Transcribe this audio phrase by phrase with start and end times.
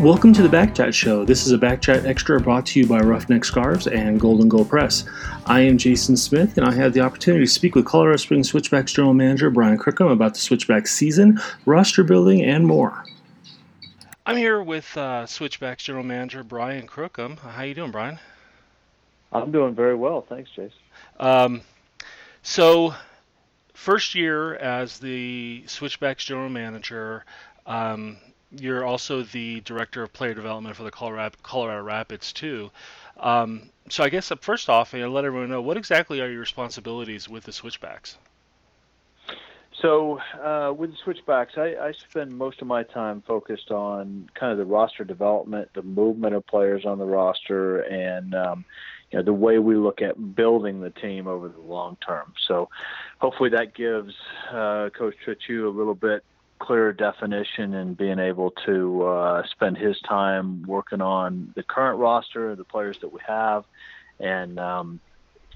[0.00, 1.26] Welcome to the Backchat Show.
[1.26, 5.04] This is a Backchat Extra brought to you by Roughneck Scarves and Golden Goal Press.
[5.44, 8.94] I am Jason Smith, and I had the opportunity to speak with Colorado Springs Switchbacks
[8.94, 13.04] General Manager Brian Crookham about the Switchback season, roster building, and more.
[14.24, 17.36] I'm here with uh, Switchbacks General Manager Brian Crookham.
[17.36, 18.18] How you doing, Brian?
[19.32, 20.72] I'm doing very well, thanks, Jason.
[21.18, 21.60] Um,
[22.42, 22.94] so,
[23.74, 27.26] first year as the Switchbacks General Manager.
[27.66, 28.16] Um,
[28.52, 32.70] you're also the director of player development for the Colorado, Rapids too.
[33.18, 36.28] Um, so I guess uh, first off, you know, let everyone know what exactly are
[36.28, 38.16] your responsibilities with the Switchbacks.
[39.80, 44.52] So uh, with the Switchbacks, I, I, spend most of my time focused on kind
[44.52, 48.64] of the roster development, the movement of players on the roster, and um,
[49.10, 52.34] you know the way we look at building the team over the long term.
[52.46, 52.68] So
[53.18, 54.12] hopefully that gives
[54.50, 56.24] uh, Coach Trittschuh a little bit
[56.60, 62.54] clearer definition and being able to uh, spend his time working on the current roster,
[62.54, 63.64] the players that we have,
[64.20, 65.00] and um,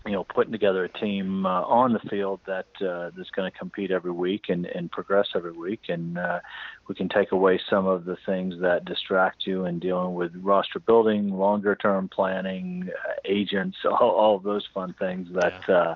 [0.06, 3.56] you know putting together a team uh, on the field that uh, that's going to
[3.56, 6.40] compete every week and, and progress every week, and uh,
[6.88, 10.80] we can take away some of the things that distract you in dealing with roster
[10.80, 15.62] building, longer term planning, uh, agents, all, all of those fun things that.
[15.68, 15.94] Yeah uh,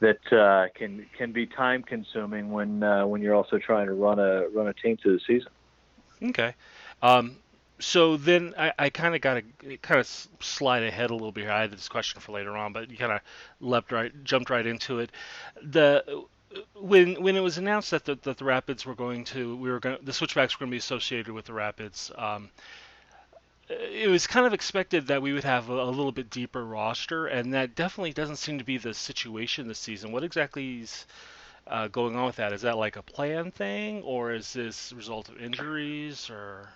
[0.00, 4.18] that uh, can can be time consuming when uh, when you're also trying to run
[4.18, 5.50] a run a team through the season.
[6.22, 6.54] Okay.
[7.02, 7.36] Um,
[7.78, 10.06] so then I, I kind of got to kind of
[10.40, 11.52] slide ahead a little bit here.
[11.52, 13.20] I had this question for later on, but you kind of
[13.60, 15.10] leapt right, jumped right into it.
[15.62, 16.24] The
[16.74, 19.80] when when it was announced that the, that the Rapids were going to we were
[19.80, 22.10] going the Switchbacks were going to be associated with the Rapids.
[22.16, 22.50] Um,
[23.70, 27.26] it was kind of expected that we would have a, a, little bit deeper roster,
[27.26, 30.10] and that definitely doesn't seem to be the situation this season.
[30.10, 31.06] What exactly is
[31.66, 32.52] uh, going on with that?
[32.52, 36.68] Is that like a plan thing, or is this result of injuries, or?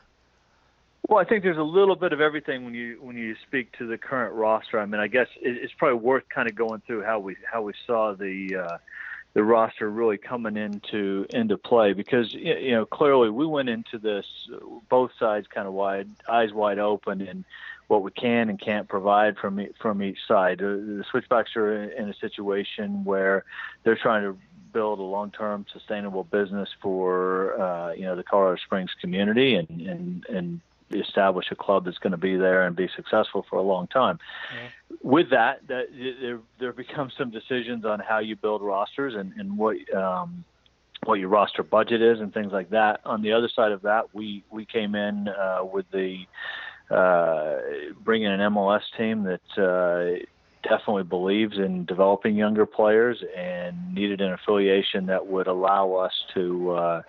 [1.08, 3.86] Well, I think there's a little bit of everything when you when you speak to
[3.86, 4.78] the current roster.
[4.78, 7.72] I mean, I guess it's probably worth kind of going through how we how we
[7.86, 8.78] saw the uh,
[9.34, 14.24] the roster really coming into into play because you know clearly we went into this
[14.88, 17.44] both sides kind of wide eyes wide open and
[17.88, 20.58] what we can and can't provide from from each side.
[20.58, 23.44] The Switchbacks are in a situation where
[23.82, 24.38] they're trying to
[24.72, 30.26] build a long-term sustainable business for uh, you know the Colorado Springs community and and
[30.28, 30.60] and
[31.00, 34.16] establish a club that's going to be there and be successful for a long time.
[34.16, 35.08] Mm-hmm.
[35.08, 35.86] With that, that
[36.20, 40.44] there there becomes some decisions on how you build rosters and and what um,
[41.04, 43.00] what your roster budget is and things like that.
[43.04, 46.24] On the other side of that, we we came in uh, with the
[46.90, 47.56] uh,
[48.02, 50.20] bringing an MLS team that.
[50.20, 50.24] Uh,
[50.66, 57.02] definitely believes in developing younger players and needed an affiliation that would allow us to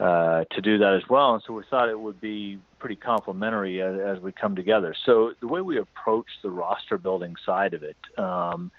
[0.00, 1.34] uh, to do that as well.
[1.34, 4.94] And so we thought it would be pretty complementary as, as, we come together.
[5.04, 8.70] So the way we approach the roster building side of it um,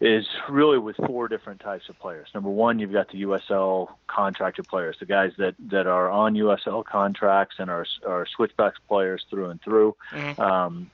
[0.00, 2.26] is really with four different types of players.
[2.34, 6.84] Number one, you've got the USL contracted players, the guys that, that are on USL
[6.84, 9.94] contracts and are, are switchbacks players through and through.
[10.10, 10.40] Mm-hmm.
[10.40, 10.90] Um,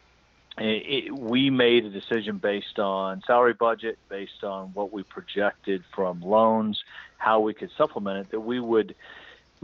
[0.58, 5.84] it, it, we made a decision based on salary budget, based on what we projected
[5.94, 6.84] from loans,
[7.16, 8.94] how we could supplement it, that we would–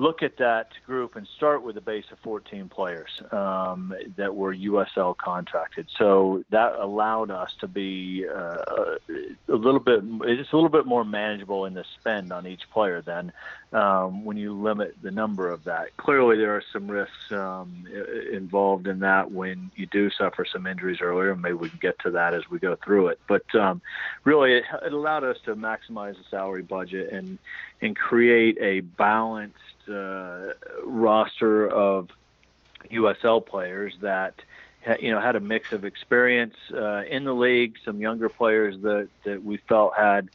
[0.00, 4.54] look at that group and start with a base of 14 players um, that were
[4.54, 5.88] USL contracted.
[5.98, 8.96] So that allowed us to be uh,
[9.48, 13.02] a little bit, it's a little bit more manageable in the spend on each player
[13.02, 13.32] than
[13.72, 15.96] um, when you limit the number of that.
[15.98, 17.86] Clearly, there are some risks um,
[18.32, 22.10] involved in that when you do suffer some injuries earlier, maybe we can get to
[22.12, 23.20] that as we go through it.
[23.28, 23.82] But um,
[24.24, 27.38] really, it, it allowed us to maximize the salary budget and
[27.80, 29.56] and create a balanced
[29.88, 30.52] uh,
[30.84, 32.08] roster of
[32.90, 34.34] USL players that
[34.98, 39.08] you know had a mix of experience uh, in the league, some younger players that
[39.24, 40.28] that we felt had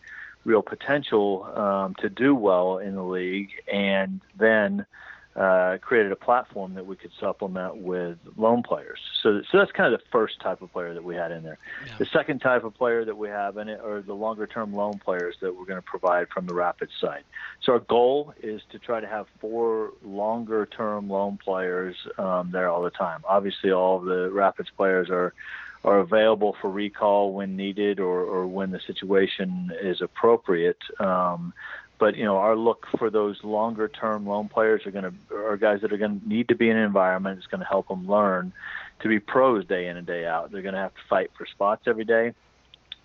[0.44, 4.86] real potential um, to do well in the league, and then
[5.36, 9.00] uh, created a platform that we could supplement with loan players.
[9.22, 11.58] So, so that's kind of the first type of player that we had in there.
[11.86, 11.98] Yeah.
[11.98, 14.98] The second type of player that we have in it are the longer term loan
[15.00, 17.24] players that we're going to provide from the Rapids side.
[17.62, 22.70] So our goal is to try to have four longer term loan players um, there
[22.70, 23.22] all the time.
[23.28, 25.34] Obviously, all of the Rapids players are
[25.84, 30.80] are available for recall when needed or, or when the situation is appropriate.
[31.00, 31.54] Um,
[31.98, 35.58] but you know, our look for those longer term loan players are going to are
[35.58, 37.88] guys that are going to need to be in an environment that's going to help
[37.88, 38.54] them learn
[39.02, 40.52] to be pros day in and day out.
[40.52, 42.34] They're going to have to fight for spots every day.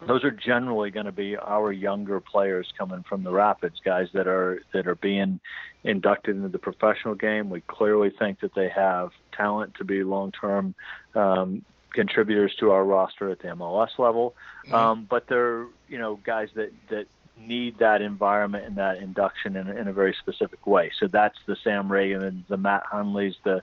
[0.06, 4.26] those are generally going to be our younger players coming from the Rapids, guys that
[4.26, 5.40] are that are being
[5.84, 7.50] inducted into the professional game.
[7.50, 10.74] We clearly think that they have talent to be long-term
[11.14, 14.34] um, contributors to our roster at the MLS level,
[14.64, 14.74] mm-hmm.
[14.74, 17.06] um, but they're you know guys that that
[17.46, 20.90] need that environment and that induction in, in a very specific way.
[20.98, 23.62] So that's the Sam Raben, the Matt Hundleys, the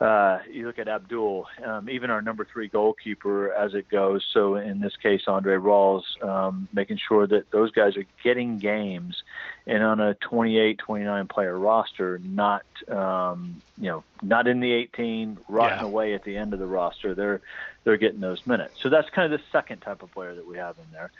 [0.00, 4.26] uh, you look at Abdul, um, even our number three goalkeeper as it goes.
[4.32, 9.22] So in this case, Andre Rawls, um, making sure that those guys are getting games
[9.66, 15.36] and on a 28, 29 player roster, not um, you know not in the 18,
[15.48, 15.84] rotting yeah.
[15.84, 17.14] away at the end of the roster.
[17.14, 17.42] They're
[17.84, 18.80] they're getting those minutes.
[18.82, 21.10] So that's kind of the second type of player that we have in there.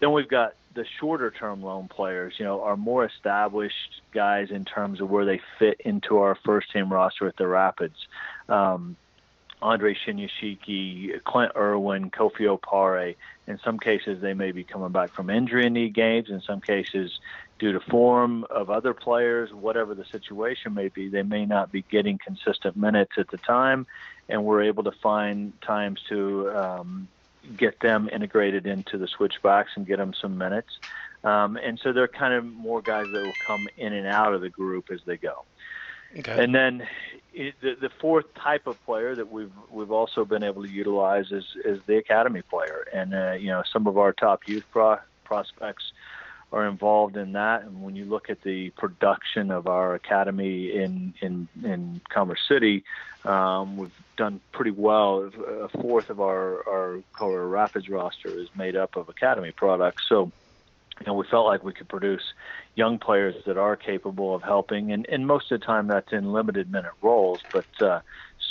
[0.00, 4.64] Then we've got the shorter term loan players, you know, are more established guys in
[4.64, 8.06] terms of where they fit into our first team roster at the Rapids.
[8.48, 8.96] Um,
[9.60, 13.16] Andre Shinyashiki, Clint Irwin, Kofi Opare.
[13.46, 16.30] In some cases, they may be coming back from injury and need games.
[16.30, 17.18] In some cases,
[17.58, 21.82] due to form of other players, whatever the situation may be, they may not be
[21.82, 23.86] getting consistent minutes at the time.
[24.28, 27.08] And we're able to find times to um,
[27.56, 30.78] get them integrated into the switchbacks and get them some minutes.
[31.24, 34.40] Um, and so they're kind of more guys that will come in and out of
[34.40, 35.44] the group as they go.
[36.16, 36.42] Okay.
[36.42, 36.86] And then
[37.34, 41.30] it, the, the fourth type of player that we've we've also been able to utilize
[41.32, 44.98] is is the academy player, and uh, you know some of our top youth pro-
[45.24, 45.92] prospects
[46.52, 47.62] are involved in that.
[47.62, 52.84] And when you look at the production of our academy in in in Commerce City,
[53.24, 55.30] um, we've done pretty well.
[55.60, 60.08] A fourth of our our Colorado Rapids roster is made up of academy products.
[60.08, 60.32] So,
[61.00, 62.32] you know, we felt like we could produce
[62.74, 66.32] young players that are capable of helping, and, and most of the time that's in
[66.32, 68.00] limited minute roles, but uh,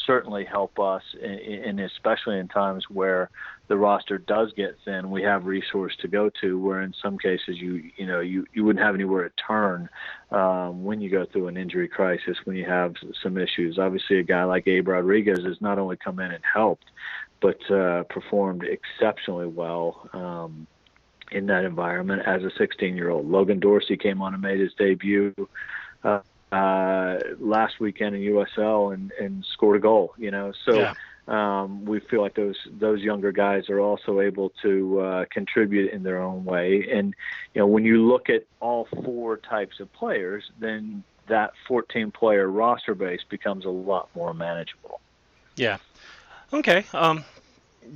[0.07, 3.29] certainly help us, and especially in times where
[3.67, 6.57] the roster does get thin, we have resource to go to.
[6.57, 9.89] Where in some cases you you know you you wouldn't have anywhere to turn
[10.31, 13.77] um, when you go through an injury crisis, when you have some issues.
[13.77, 16.85] Obviously, a guy like Abe Rodriguez has not only come in and helped,
[17.41, 20.09] but uh, performed exceptionally well.
[20.13, 20.65] Um,
[21.29, 23.29] in that environment as a 16 year old.
[23.29, 25.33] Logan Dorsey came on and made his debut
[26.01, 26.21] uh,
[26.51, 30.93] uh, last weekend in USL and, and scored a goal, you know, so yeah.
[31.27, 36.03] um, we feel like those, those younger guys are also able to uh, contribute in
[36.03, 36.87] their own way.
[36.91, 37.13] And,
[37.53, 42.49] you know, when you look at all four types of players, then that 14 player
[42.49, 45.01] roster base becomes a lot more manageable.
[45.55, 45.77] Yeah.
[46.53, 46.85] Okay.
[46.93, 47.25] Um,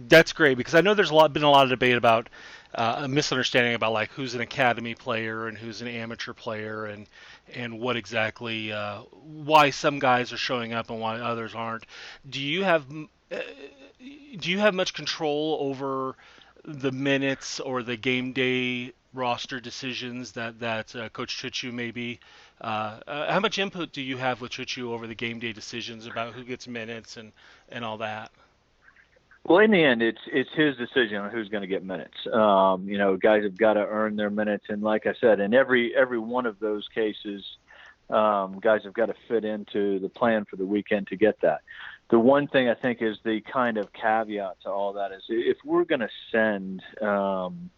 [0.08, 2.30] that's great because I know there's a lot been a lot of debate about
[2.76, 7.08] uh, a misunderstanding about like who's an academy player and who's an amateur player and
[7.54, 11.86] and what exactly uh, why some guys are showing up and why others aren't.
[12.30, 12.86] Do you have
[13.32, 13.40] uh,
[14.38, 16.16] do you have much control over
[16.64, 22.20] the minutes or the game day roster decisions that that uh, Coach Trittschuh maybe?
[22.62, 26.06] Uh, uh, how much input do you have with Trittschuh over the game day decisions
[26.06, 27.32] about who gets minutes and
[27.70, 28.32] and all that?
[29.44, 32.16] Well, in the end, it's it's his decision on who's going to get minutes.
[32.32, 35.54] Um, you know, guys have got to earn their minutes, and like I said, in
[35.54, 37.44] every every one of those cases,
[38.12, 41.62] um, guys have got to fit into the plan for the weekend to get that.
[42.12, 45.58] The one thing I think is the kind of caveat to all that is if
[45.66, 47.72] we're going to send um,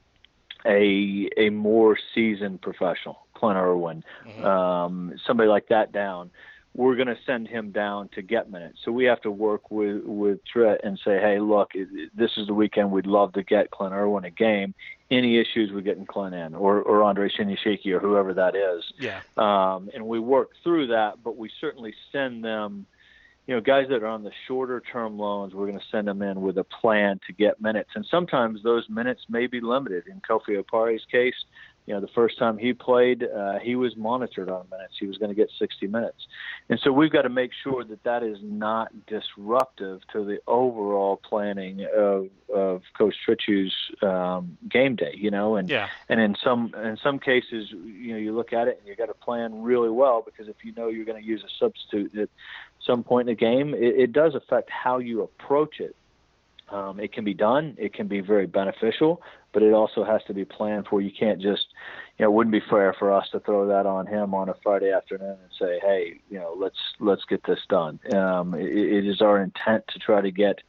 [0.66, 4.46] a a more seasoned professional, Clint Irwin, mm-hmm.
[4.46, 6.30] um, somebody like that down
[6.76, 8.80] we're going to send him down to get minutes.
[8.84, 11.72] So we have to work with with Trent and say, hey, look,
[12.16, 12.92] this is the weekend.
[12.92, 14.74] We'd love to get Clint Irwin a game.
[15.12, 18.84] Any issues with getting Clint in, or or Andre Shinyashiki, or whoever that is.
[18.98, 19.22] Yeah.
[19.38, 22.88] Um, and we work through that, but we certainly send them.
[23.46, 26.22] You know, guys that are on the shorter term loans, we're going to send them
[26.22, 27.90] in with a plan to get minutes.
[27.94, 30.06] And sometimes those minutes may be limited.
[30.08, 31.36] In Kofi Opare's case,
[31.86, 34.94] you know, the first time he played, uh, he was monitored on minutes.
[35.00, 36.28] He was going to get 60 minutes.
[36.70, 41.18] And so we've got to make sure that that is not disruptive to the overall
[41.18, 45.90] planning of, of Coach Trittschuh's um, game day, you know, and, yeah.
[46.08, 49.08] and in some, in some cases, you know, you look at it and you got
[49.08, 52.30] to plan really well because if you know you're going to use a substitute at
[52.82, 55.96] some point in the game, it, it does affect how you approach it.
[56.74, 57.76] Um, it can be done.
[57.78, 59.22] It can be very beneficial,
[59.54, 61.02] but it also has to be planned for.
[61.02, 61.68] You can't just,
[62.18, 64.56] you know, it wouldn't be fair for us to throw that on him on a
[64.64, 68.00] Friday afternoon and say, hey, you know, let's let's get this done.
[68.16, 70.62] Um, it, it is our intent to try to get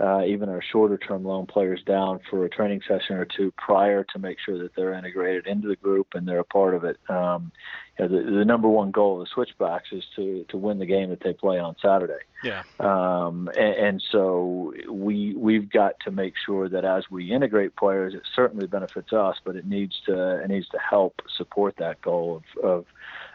[0.00, 4.02] uh, even our shorter term loan players down for a training session or two prior
[4.04, 6.96] to make sure that they're integrated into the group and they're a part of it.
[7.08, 7.52] Um,
[7.98, 10.86] you know, the, the number one goal of the switchbacks is to to win the
[10.86, 12.20] game that they play on Saturday.
[12.42, 12.62] Yeah.
[12.78, 18.14] Um, and, and so we we've got to make sure that as we integrate players,
[18.14, 22.42] it certainly benefits us, but it needs to it needs to help support that goal
[22.56, 22.86] of of,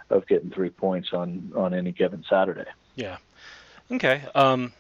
[0.10, 2.66] of getting three points on on any given Saturday.
[2.96, 3.18] Yeah.
[3.92, 4.24] Okay.
[4.34, 4.74] Um,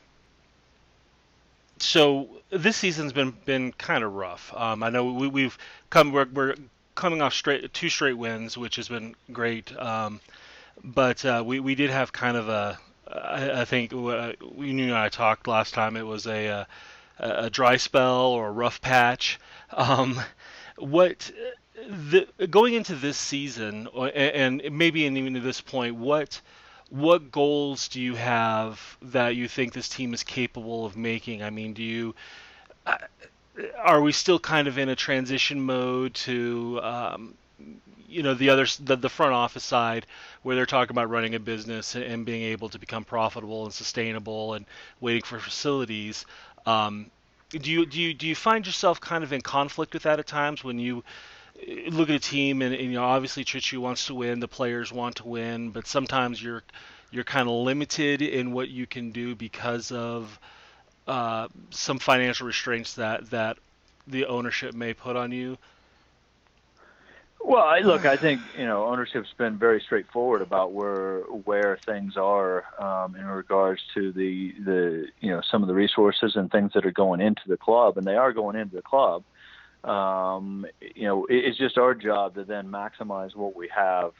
[1.79, 4.53] so this season's been been kind of rough.
[4.55, 5.57] Um, I know we, we've
[5.89, 6.55] come we're, we're
[6.95, 9.75] coming off straight two straight wins, which has been great.
[9.77, 10.19] Um,
[10.83, 14.85] but uh, we we did have kind of a I, I think uh, we knew
[14.85, 15.95] and I talked last time.
[15.95, 16.65] It was a uh,
[17.19, 19.39] a, a dry spell or a rough patch.
[19.71, 20.19] Um,
[20.77, 21.31] what
[21.87, 26.41] the going into this season and maybe even to this point, what
[26.89, 31.43] what goals do you have that you think this team is capable of making?
[31.43, 32.15] I mean, do you
[32.85, 32.97] uh,
[33.81, 37.33] are we still kind of in a transition mode to um,
[38.07, 40.05] you know the other the, the front office side
[40.43, 44.53] where they're talking about running a business and being able to become profitable and sustainable
[44.53, 44.65] and
[45.01, 46.25] waiting for facilities
[46.65, 47.09] um,
[47.49, 50.27] do you do you do you find yourself kind of in conflict with that at
[50.27, 51.03] times when you
[51.87, 54.91] look at a team and, and you know obviously Trittschuh wants to win, the players
[54.91, 56.63] want to win, but sometimes you're
[57.11, 60.39] you're kind of limited in what you can do because of
[61.07, 63.57] uh, some financial restraints that that
[64.07, 65.57] the ownership may put on you.
[67.43, 72.17] Well, I, look, I think you know ownership's been very straightforward about where where things
[72.17, 76.71] are um, in regards to the the you know some of the resources and things
[76.73, 79.23] that are going into the club, and they are going into the club
[79.85, 84.13] um, you know, it's just our job to then maximize what we have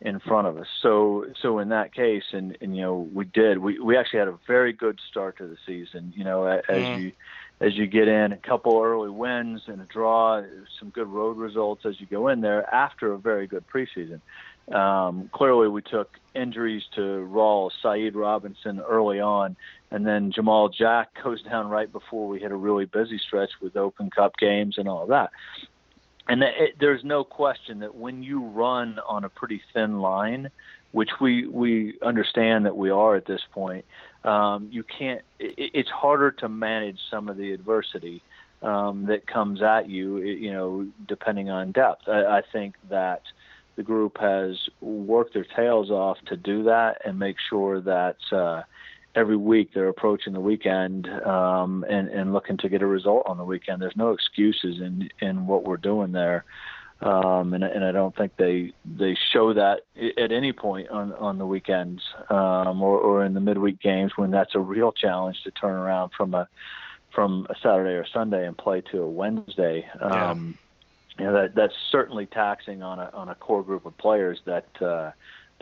[0.00, 0.66] in front of us.
[0.80, 3.58] So, so in that case, and, and you know, we did.
[3.58, 6.12] We we actually had a very good start to the season.
[6.16, 7.02] You know, as mm.
[7.02, 7.12] you
[7.60, 10.42] as you get in a couple early wins and a draw,
[10.80, 14.20] some good road results as you go in there after a very good preseason.
[14.74, 19.56] Um, clearly, we took injuries to Rawls, Saeed Robinson early on,
[19.92, 23.76] and then Jamal Jack goes down right before we hit a really busy stretch with
[23.76, 25.30] Open Cup games and all that.
[26.28, 30.50] And it, there's no question that when you run on a pretty thin line,
[30.92, 33.84] which we we understand that we are at this point,
[34.24, 35.22] um, you can't.
[35.38, 38.22] It, it's harder to manage some of the adversity
[38.62, 40.18] um, that comes at you.
[40.18, 42.08] You know, depending on depth.
[42.08, 43.22] I, I think that
[43.76, 48.62] the group has worked their tails off to do that and make sure that uh,
[49.14, 53.36] every week they're approaching the weekend um, and, and looking to get a result on
[53.36, 53.80] the weekend.
[53.80, 56.44] There's no excuses in in what we're doing there.
[57.00, 59.80] Um, and, and I don't think they they show that
[60.16, 64.30] at any point on on the weekends um, or, or in the midweek games when
[64.30, 66.48] that's a real challenge to turn around from a
[67.12, 69.84] from a Saturday or Sunday and play to a Wednesday.
[70.00, 70.56] Um,
[71.18, 74.68] you know that that's certainly taxing on a on a core group of players that
[74.80, 75.10] uh,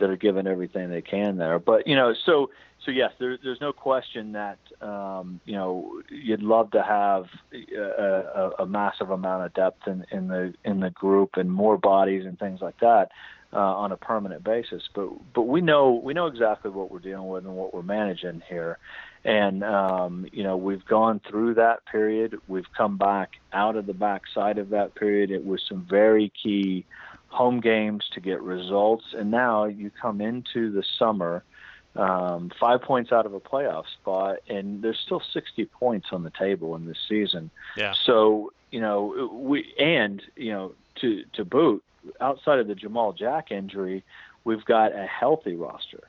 [0.01, 1.59] that are giving everything they can there.
[1.59, 2.49] But you know, so
[2.85, 7.79] so yes, there, there's no question that um, you know you'd love to have a,
[7.79, 12.25] a, a massive amount of depth in, in the in the group and more bodies
[12.25, 13.11] and things like that
[13.53, 14.83] uh, on a permanent basis.
[14.93, 18.41] But but we know we know exactly what we're dealing with and what we're managing
[18.49, 18.79] here,
[19.23, 22.39] and um, you know we've gone through that period.
[22.47, 25.31] We've come back out of the backside of that period.
[25.31, 26.85] It was some very key
[27.31, 31.43] home games to get results, and now you come into the summer.
[31.95, 36.29] Um, five points out of a playoff spot, and there's still 60 points on the
[36.29, 37.49] table in this season.
[37.75, 37.93] Yeah.
[37.93, 41.83] So you know we and you know to to boot,
[42.19, 44.03] outside of the Jamal Jack injury,
[44.43, 46.07] we've got a healthy roster.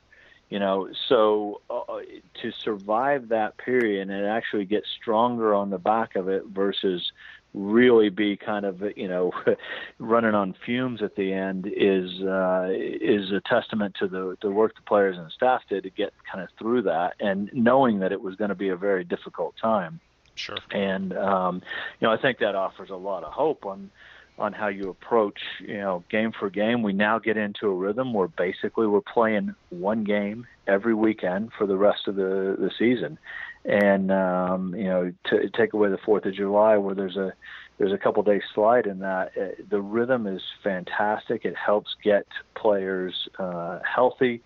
[0.49, 1.99] You know, so uh,
[2.41, 7.11] to survive that period and actually get stronger on the back of it versus
[7.53, 9.31] really be kind of you know
[9.99, 14.75] running on fumes at the end is uh, is a testament to the the work
[14.75, 18.11] the players and the staff did to get kind of through that and knowing that
[18.11, 19.99] it was going to be a very difficult time.
[20.35, 20.57] Sure.
[20.71, 21.61] And um,
[21.99, 23.91] you know, I think that offers a lot of hope on
[24.39, 26.81] on how you approach, you know, game for game.
[26.81, 31.67] We now get into a rhythm where basically we're playing one game every weekend for
[31.67, 33.19] the rest of the the season,
[33.65, 37.33] and um, you know, to take away the Fourth of July where there's a
[37.77, 39.31] there's a couple days slide in that.
[39.39, 41.45] Uh, the rhythm is fantastic.
[41.45, 44.41] It helps get players uh, healthy,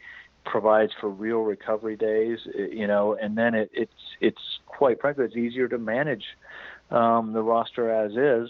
[0.46, 5.26] provides for real recovery days, uh, you know, and then it, it's it's quite frankly
[5.26, 6.24] it's easier to manage
[6.92, 8.50] um, the roster as is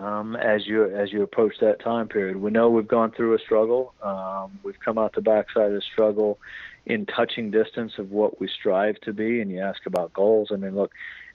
[0.00, 2.36] um, as you as you approach that time period.
[2.36, 3.94] We know we've gone through a struggle.
[4.02, 6.38] Um, we've come out the backside of the struggle
[6.86, 9.40] in touching distance of what we strive to be.
[9.40, 10.48] And you ask about goals.
[10.52, 10.92] I mean, look,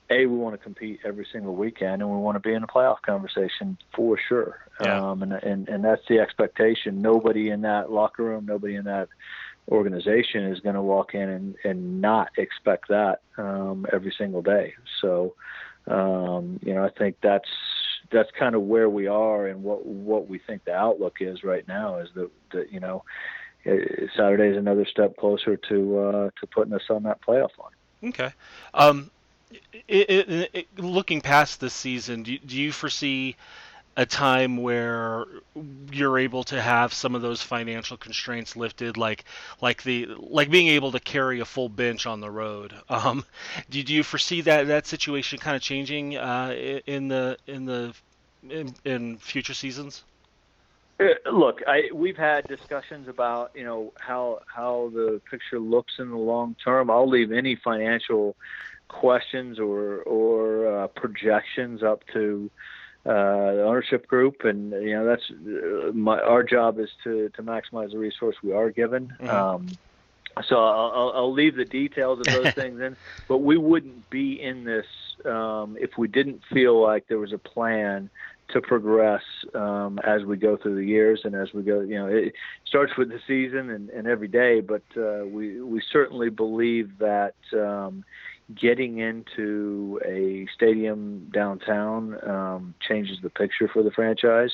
[0.10, 2.68] a we want to compete every single weekend, and we want to be in the
[2.68, 4.60] playoff conversation for sure.
[4.82, 5.02] Yeah.
[5.02, 7.02] Um, and and and that's the expectation.
[7.02, 9.10] Nobody in that locker room, nobody in that
[9.70, 14.74] organization is going to walk in and, and not expect that um, every single day.
[15.02, 15.36] So,
[15.88, 17.48] um, you know, I think that's
[18.14, 21.68] that's kind of where we are and what what we think the outlook is right
[21.68, 23.04] now is that that you know
[24.16, 28.10] Saturday is another step closer to uh, to putting us on that playoff line.
[28.10, 28.34] Okay.
[28.74, 29.10] Um,
[29.88, 33.36] it, it, it, looking past this season, do, do you foresee
[33.96, 35.26] a time where
[35.92, 39.26] you're able to have some of those financial constraints lifted, like
[39.62, 42.74] like the like being able to carry a full bench on the road.
[42.90, 43.26] Um,
[43.70, 46.54] do, do you foresee that that situation kind of changing uh,
[46.86, 47.94] in the in the
[48.50, 50.04] in, in future seasons?
[51.00, 56.10] Uh, look, I, we've had discussions about you know how how the picture looks in
[56.10, 56.90] the long term.
[56.90, 58.36] I'll leave any financial
[58.88, 62.50] questions or or uh, projections up to
[63.06, 67.44] uh, the ownership group, and you know that's uh, my our job is to to
[67.44, 69.14] maximize the resource we are given.
[69.20, 69.30] Mhm.
[69.30, 69.78] Um,
[70.48, 72.96] so I'll, I'll, I'll leave the details of those things in,
[73.28, 74.86] but we wouldn't be in this
[75.26, 78.10] um, if we didn't feel like there was a plan
[78.50, 81.82] to progress um, as we go through the years and as we go.
[81.82, 82.34] You know, it
[82.66, 87.36] starts with the season and, and every day, but uh, we we certainly believe that.
[88.54, 94.52] Getting into a stadium downtown um, changes the picture for the franchise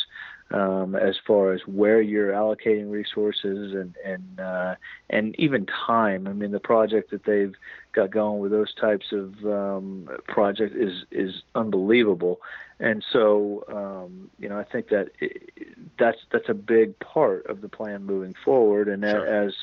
[0.52, 4.76] um, as far as where you're allocating resources and and uh,
[5.10, 6.28] and even time.
[6.28, 7.56] I mean, the project that they've
[7.94, 12.42] got going with those types of um, project is is unbelievable.
[12.80, 15.50] And so, um, you know, I think that it,
[15.98, 18.88] that's that's a big part of the plan moving forward.
[18.88, 19.26] And Sure.
[19.26, 19.54] as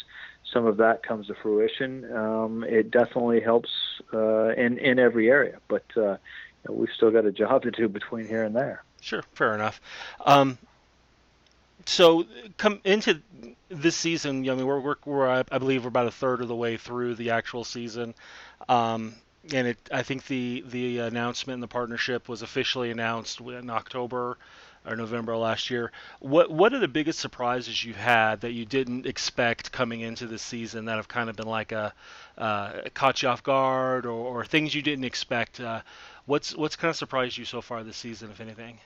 [0.57, 3.69] some of that comes to fruition, um, it definitely helps
[4.15, 5.59] uh, in in every area.
[5.69, 6.17] But uh,
[6.67, 8.83] we've still got a job to do between here and there.
[9.03, 9.83] Sure, fair enough.
[10.25, 10.57] Um,
[11.85, 12.25] so
[12.57, 13.21] come into
[13.69, 14.49] this season.
[14.49, 16.79] I mean, we're, we're, we're I I believe we're about a third of the way
[16.79, 18.15] through the actual season,
[18.67, 19.15] um,
[19.53, 24.39] and it I think the the announcement and the partnership was officially announced in October
[24.87, 25.93] or November last year.
[26.21, 30.39] What what are the biggest surprises you had that you didn't expect coming into the
[30.39, 31.93] season that have kind of been like a
[32.39, 35.61] uh, caught you off guard or, or things you didn't expect?
[35.61, 35.81] Uh,
[36.27, 38.79] what's what's kind of surprised you so far this season, if anything?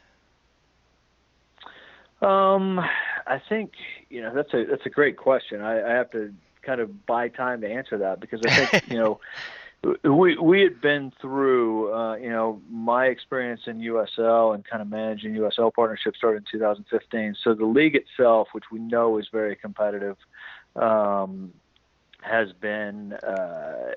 [2.23, 2.79] Um,
[3.27, 3.73] I think
[4.09, 5.61] you know that's a that's a great question.
[5.61, 6.33] I, I have to
[6.63, 9.21] kind of buy time to answer that because I think you know
[10.05, 14.89] we we had been through uh, you know my experience in USL and kind of
[14.89, 17.37] managing USL partnerships started in 2015.
[17.43, 20.19] So the league itself, which we know is very competitive,
[20.77, 21.53] um,
[22.23, 23.93] has been uh,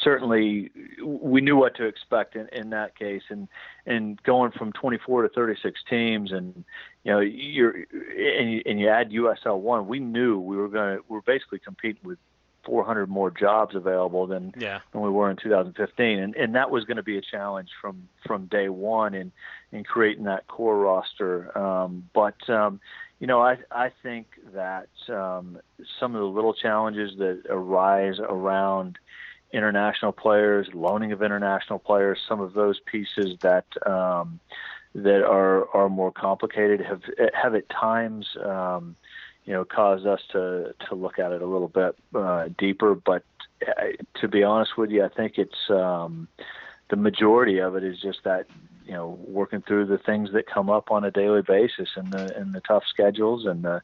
[0.00, 0.70] certainly
[1.04, 3.48] we knew what to expect in, in that case, and
[3.86, 6.64] and going from 24 to 36 teams, and
[7.02, 10.98] you know you're and you, and you add USL one, we knew we were going
[10.98, 12.18] to we're basically competing with
[12.64, 14.80] 400 more jobs available than Yeah.
[14.92, 18.08] than we were in 2015, and and that was going to be a challenge from
[18.26, 19.32] from day one in
[19.72, 21.56] in creating that core roster.
[21.56, 22.80] Um, but um,
[23.18, 25.58] you know, I I think that um,
[25.98, 28.98] some of the little challenges that arise around
[29.52, 34.40] international players, loaning of international players, some of those pieces that um,
[34.94, 37.02] that are are more complicated have
[37.34, 38.26] have at times.
[39.50, 42.94] You know, caused us to to look at it a little bit uh, deeper.
[42.94, 43.24] But
[43.66, 43.72] uh,
[44.20, 46.28] to be honest with you, I think it's um,
[46.88, 48.46] the majority of it is just that
[48.86, 52.32] you know working through the things that come up on a daily basis and the
[52.36, 53.82] and the tough schedules and the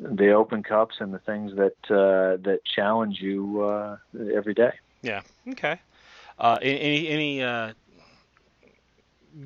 [0.00, 3.96] the open cups and the things that uh, that challenge you uh,
[4.34, 4.72] every day.
[5.02, 5.22] Yeah.
[5.48, 5.78] Okay.
[6.40, 7.72] Uh, any any uh,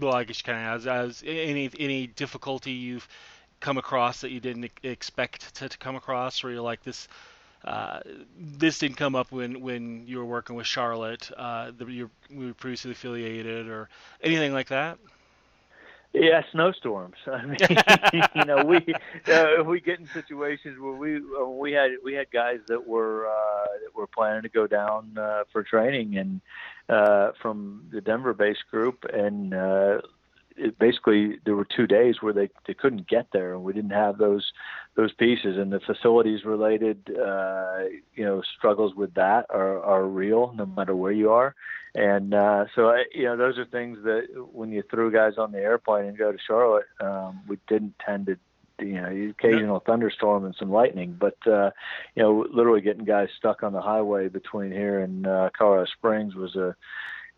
[0.00, 3.07] well, I guess kind of as, as any any difficulty you've
[3.61, 7.09] come across that you didn't expect to, to come across, where you're like this.
[7.64, 7.99] Uh,
[8.38, 12.55] this didn't come up when, when you were working with Charlotte, uh, you we were
[12.55, 13.88] previously affiliated, or
[14.23, 14.97] anything like that.
[16.14, 17.16] Yeah, snowstorms.
[17.27, 17.59] I mean,
[18.35, 18.94] you know, we
[19.33, 23.27] uh, we get in situations where we uh, we had we had guys that were
[23.27, 26.40] uh, that were planning to go down uh, for training and
[26.88, 30.01] uh, from the Denver-based group, and uh,
[30.59, 33.90] it basically there were two days where they they couldn't get there, and we didn't
[33.90, 34.53] have those
[34.97, 40.53] those pieces, and the facilities related uh, you know struggles with that are are real
[40.57, 41.55] no matter where you are.
[41.94, 45.53] And uh, so, I, you know, those are things that when you threw guys on
[45.53, 48.37] the airplane and go to Charlotte, um, we didn't tend to,
[48.85, 51.71] you know, occasional thunderstorm and some lightning, but uh,
[52.14, 56.35] you know, literally getting guys stuck on the highway between here and uh, Colorado Springs
[56.35, 56.77] was a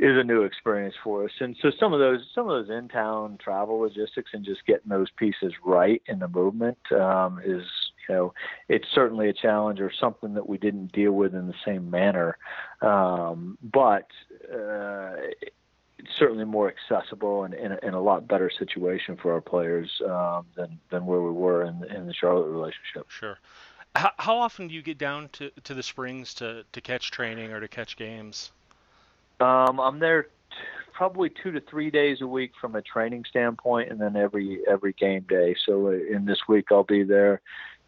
[0.01, 1.31] is a new experience for us.
[1.41, 4.89] And so some of those some of those in town travel logistics and just getting
[4.89, 7.65] those pieces right in the movement um, is
[8.09, 8.35] you know
[8.69, 12.39] it's certainly a challenge or something that we didn't deal with in the same manner.
[12.81, 14.07] Um, but
[14.51, 15.17] uh,
[15.99, 20.81] it's certainly more accessible and in a, lot better situation for our players um, than
[20.89, 23.11] than where we were in, in the Charlotte relationship.
[23.11, 23.39] Sure.
[23.97, 27.53] How, how often do you get down to, to the Springs to, to catch training
[27.53, 28.53] or to catch games?
[29.41, 30.29] Um, I'm there t-
[30.93, 34.93] probably two to three days a week from a training standpoint, and then every every
[34.93, 35.55] game day.
[35.67, 37.41] So uh, in this week, I'll be there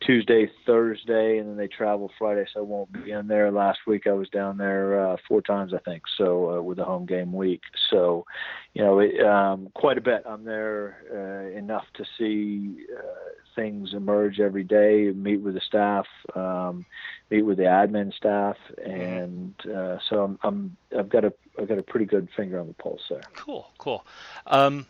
[0.06, 3.50] Tuesday, Thursday, and then they travel Friday, so I won't be in there.
[3.50, 6.84] Last week I was down there uh, four times, I think, so uh, with the
[6.84, 7.62] home game week.
[7.90, 8.26] So,
[8.74, 10.22] you know, it, um, quite a bit.
[10.26, 16.06] I'm there uh, enough to see uh, things emerge every day, meet with the staff,
[16.34, 16.84] um,
[17.30, 21.78] meet with the admin staff, and uh, so I'm, I'm I've got a I've got
[21.78, 23.22] a pretty good finger on the pulse there.
[23.34, 24.04] Cool, cool.
[24.46, 24.86] Um,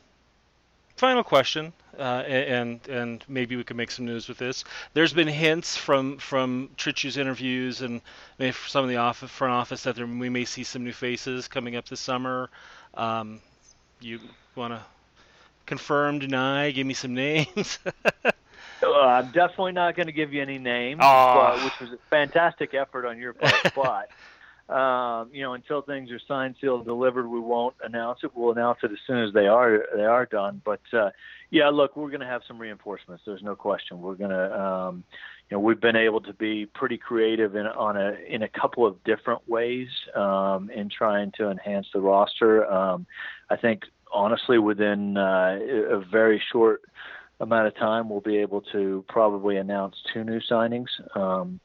[1.03, 4.62] final question, uh, and and maybe we can make some news with this.
[4.95, 8.01] There's been hints from from Tritch's interviews and
[8.38, 11.49] maybe some of the office, front office that there, we may see some new faces
[11.49, 12.51] coming up this summer.
[12.95, 13.41] Um,
[14.01, 14.21] you
[14.55, 14.83] want to
[15.67, 17.81] confirm, deny, give me some names?
[18.85, 22.75] Uh, I'm definitely not going to give you any names, but, which was a fantastic
[22.75, 23.55] effort on your part.
[23.77, 24.11] but
[24.68, 28.31] um, you know, until things are signed, sealed, delivered, we won't announce it.
[28.35, 30.62] We'll announce it as soon as they are they are done.
[30.64, 31.11] But uh,
[31.51, 33.25] yeah, look, we're going to have some reinforcements.
[33.27, 34.01] There's no question.
[34.01, 35.05] We're going to, um,
[35.51, 38.87] you know, we've been able to be pretty creative in on a in a couple
[38.87, 42.64] of different ways um, in trying to enhance the roster.
[42.70, 43.07] Um,
[43.51, 45.59] I think honestly, within uh,
[45.90, 46.83] a very short
[47.40, 50.87] amount of time, we'll be able to probably announce two new signings.
[51.14, 51.61] Um,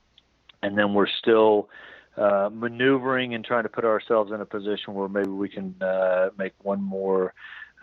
[0.64, 1.70] and then we're still
[2.18, 6.30] uh, maneuvering and trying to put ourselves in a position where maybe we can uh,
[6.38, 7.34] make one more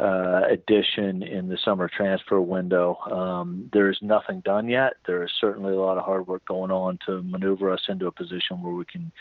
[0.01, 2.97] uh, addition in the summer transfer window.
[3.11, 4.95] Um, there is nothing done yet.
[5.07, 8.13] There is certainly a lot of hard work going on to maneuver us into a
[8.13, 9.13] position where we can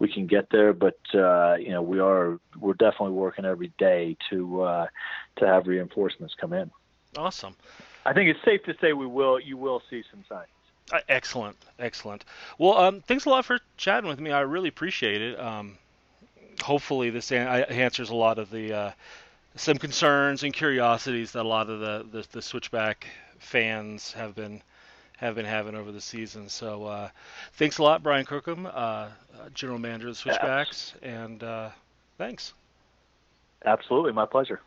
[0.00, 0.72] we can get there.
[0.72, 4.86] But uh, you know we are we're definitely working every day to uh,
[5.36, 6.70] to have reinforcements come in.
[7.16, 7.54] awesome.
[8.04, 9.38] I think it's safe to say we will.
[9.38, 10.48] You will see some signs.
[10.92, 12.24] Uh, excellent, excellent.
[12.58, 14.30] Well, um, thanks a lot for chatting with me.
[14.30, 15.38] I really appreciate it.
[15.38, 15.78] Um,
[16.62, 18.90] hopefully, this an- answers a lot of the uh,
[19.56, 23.06] some concerns and curiosities that a lot of the, the, the Switchback
[23.38, 24.62] fans have been
[25.16, 26.48] have been having over the season.
[26.48, 27.08] So, uh,
[27.54, 29.08] thanks a lot, Brian Crookham, uh,
[29.54, 31.70] General Manager of the Switchbacks, and uh,
[32.18, 32.52] thanks.
[33.64, 34.60] Absolutely, my pleasure.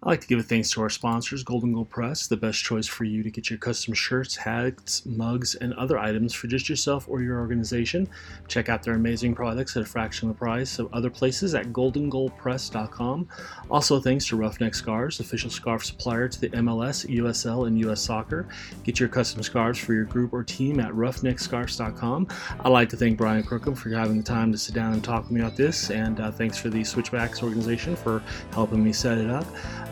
[0.00, 2.86] I'd like to give a thanks to our sponsors, Golden Goal Press, the best choice
[2.86, 7.08] for you to get your custom shirts, hats, mugs, and other items for just yourself
[7.08, 8.08] or your organization.
[8.46, 11.72] Check out their amazing products at a fraction of the price of other places at
[11.72, 13.28] goldengoalpress.com.
[13.72, 18.46] Also, thanks to Roughneck Scarves, official scarf supplier to the MLS, USL, and US Soccer.
[18.84, 22.28] Get your custom scarves for your group or team at roughneckscarves.com.
[22.60, 25.24] I'd like to thank Brian Crookham for having the time to sit down and talk
[25.24, 29.18] with me about this, and uh, thanks for the Switchbacks organization for helping me set
[29.18, 29.44] it up.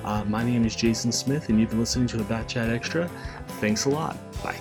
[0.06, 3.10] Uh, my name is Jason Smith, and you've been listening to a Backchat Extra.
[3.60, 4.16] Thanks a lot.
[4.42, 4.58] Bye.